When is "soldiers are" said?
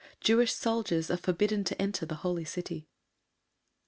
0.53-1.17